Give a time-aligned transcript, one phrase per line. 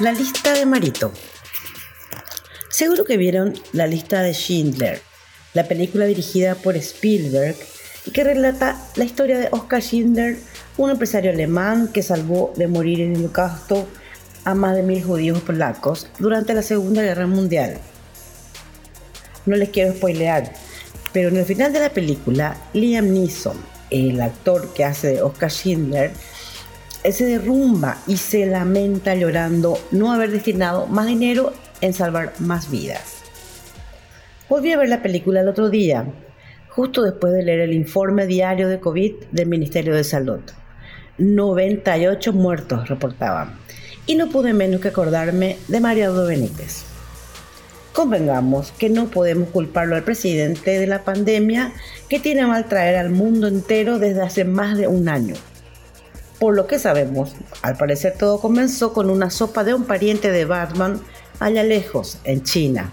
[0.00, 1.12] La lista de Marito.
[2.70, 5.02] Seguro que vieron La lista de Schindler,
[5.54, 7.56] la película dirigida por Spielberg
[8.06, 10.38] y que relata la historia de Oskar Schindler,
[10.76, 13.88] un empresario alemán que salvó de morir en el holocausto
[14.44, 17.78] a más de mil judíos polacos durante la Segunda Guerra Mundial.
[19.46, 20.52] No les quiero spoilear,
[21.12, 23.56] pero en el final de la película, Liam Neeson,
[23.90, 26.12] el actor que hace de Oskar Schindler,
[27.04, 33.22] se derrumba y se lamenta llorando no haber destinado más dinero en salvar más vidas.
[34.48, 36.06] Volví a ver la película el otro día,
[36.68, 40.40] justo después de leer el informe diario de COVID del Ministerio de Salud.
[41.18, 43.58] 98 muertos reportaban.
[44.06, 46.84] Y no pude menos que acordarme de Mariano Benítez.
[47.92, 51.72] Convengamos que no podemos culparlo al presidente de la pandemia
[52.08, 55.34] que tiene a mal traer al mundo entero desde hace más de un año.
[56.38, 60.44] Por lo que sabemos, al parecer todo comenzó con una sopa de un pariente de
[60.44, 61.00] Batman
[61.40, 62.92] allá lejos, en China.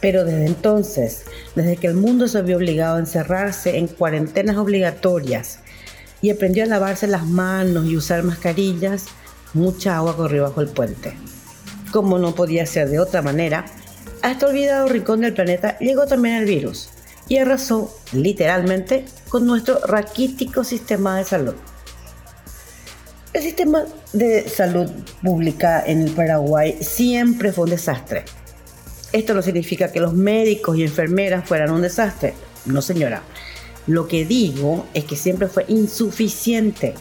[0.00, 5.60] Pero desde entonces, desde que el mundo se vio obligado a encerrarse en cuarentenas obligatorias
[6.22, 9.06] y aprendió a lavarse las manos y usar mascarillas,
[9.52, 11.14] mucha agua corrió bajo el puente.
[11.90, 13.66] Como no podía ser de otra manera,
[14.22, 16.90] a este olvidado rincón del planeta llegó también el virus
[17.26, 21.54] y arrasó literalmente con nuestro raquítico sistema de salud.
[23.32, 24.90] El sistema de salud
[25.22, 28.24] pública en el Paraguay siempre fue un desastre.
[29.12, 32.34] Esto no significa que los médicos y enfermeras fueran un desastre.
[32.66, 33.22] No, señora.
[33.86, 36.94] Lo que digo es que siempre fue insuficiente.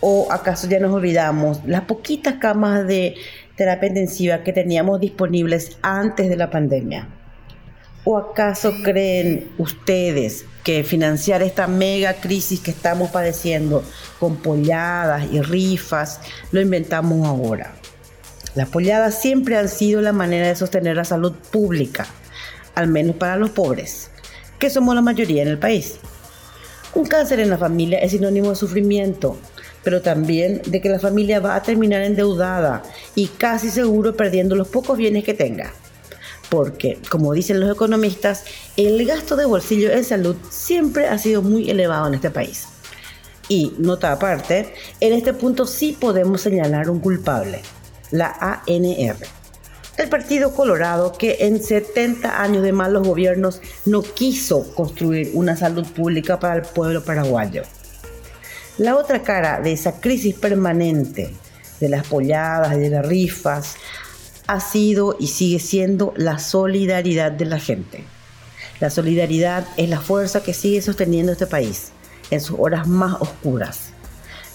[0.00, 3.16] ¿O acaso ya nos olvidamos las poquitas camas de
[3.56, 7.08] terapia intensiva que teníamos disponibles antes de la pandemia?
[8.10, 13.84] ¿O acaso creen ustedes que financiar esta mega crisis que estamos padeciendo
[14.18, 16.18] con polladas y rifas
[16.50, 17.74] lo inventamos ahora?
[18.54, 22.06] Las polladas siempre han sido la manera de sostener la salud pública,
[22.74, 24.10] al menos para los pobres,
[24.58, 25.98] que somos la mayoría en el país.
[26.94, 29.36] Un cáncer en la familia es sinónimo de sufrimiento,
[29.84, 32.82] pero también de que la familia va a terminar endeudada
[33.14, 35.74] y casi seguro perdiendo los pocos bienes que tenga
[36.48, 38.44] porque, como dicen los economistas,
[38.76, 42.66] el gasto de bolsillo en salud siempre ha sido muy elevado en este país.
[43.48, 47.62] Y, nota aparte, en este punto sí podemos señalar un culpable,
[48.10, 49.16] la ANR.
[49.96, 55.86] El Partido Colorado que en 70 años de malos gobiernos no quiso construir una salud
[55.88, 57.62] pública para el pueblo paraguayo.
[58.76, 61.34] La otra cara de esa crisis permanente
[61.80, 63.74] de las polladas de las rifas
[64.48, 68.02] ha sido y sigue siendo la solidaridad de la gente.
[68.80, 71.92] La solidaridad es la fuerza que sigue sosteniendo este país
[72.30, 73.90] en sus horas más oscuras.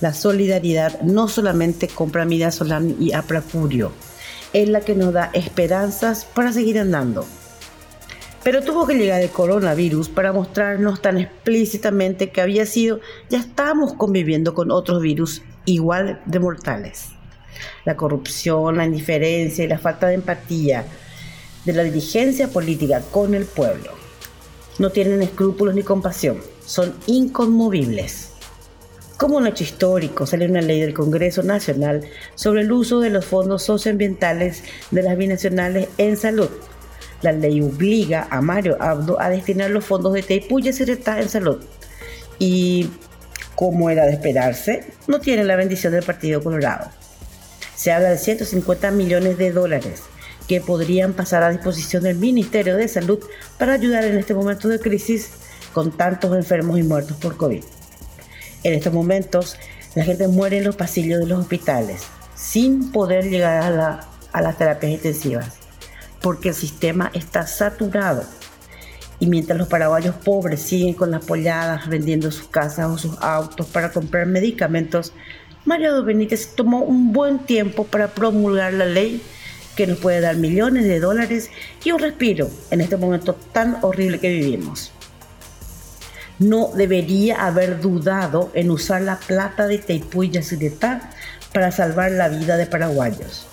[0.01, 3.91] La solidaridad no solamente compra Mira Solán y Aprapurio,
[4.51, 7.25] es la que nos da esperanzas para seguir andando.
[8.43, 12.99] Pero tuvo que llegar el coronavirus para mostrarnos tan explícitamente que había sido,
[13.29, 17.11] ya estamos conviviendo con otros virus igual de mortales
[17.85, 20.85] la corrupción, la indiferencia y la falta de empatía
[21.65, 23.91] de la dirigencia política con el pueblo.
[24.79, 28.29] No tienen escrúpulos ni compasión, son inconmovibles.
[29.17, 32.03] Como un hecho histórico, sale una ley del Congreso Nacional
[32.35, 36.49] sobre el uso de los fondos socioambientales de las binacionales en salud.
[37.21, 41.29] La ley obliga a Mario Abdo a destinar los fondos de Tepuya y Ceretá en
[41.29, 41.63] salud.
[42.39, 42.89] Y,
[43.55, 46.89] como era de esperarse, no tiene la bendición del Partido Colorado.
[47.83, 50.03] Se habla de 150 millones de dólares
[50.47, 53.19] que podrían pasar a disposición del Ministerio de Salud
[53.59, 55.31] para ayudar en este momento de crisis
[55.73, 57.61] con tantos enfermos y muertos por COVID.
[58.63, 59.57] En estos momentos,
[59.95, 62.03] la gente muere en los pasillos de los hospitales
[62.37, 65.51] sin poder llegar a, las terapias intensivas
[66.21, 68.23] porque el sistema está saturado.
[69.19, 73.67] Y mientras los paraguayos pobres siguen con las polladas vendiendo sus casas o sus autos
[73.67, 75.11] para comprar medicamentos,
[75.65, 79.21] Mario Benítez tomó un buen tiempo para promulgar la ley
[79.77, 81.49] que nos puede dar millones de dólares
[81.83, 84.91] y un respiro en este momento tan horrible que vivimos.
[86.37, 91.09] No debería haber dudado en usar la plata de Teipú y Yacyretá
[91.53, 93.45] para salvar la vida de paraguayos.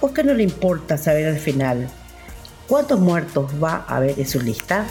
[0.00, 1.88] ¿O que no le importa saber al final
[2.68, 4.86] cuántos muertos va a haber en su lista?